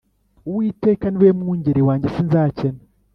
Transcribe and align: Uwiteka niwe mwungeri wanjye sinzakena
Uwiteka 0.49 1.05
niwe 1.09 1.31
mwungeri 1.39 1.81
wanjye 1.87 2.07
sinzakena 2.15 2.81